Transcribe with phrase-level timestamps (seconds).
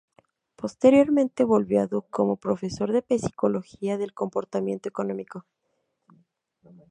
[0.55, 5.45] Posteriormente, volvió a Duke como profesor de psicología del comportamiento económico.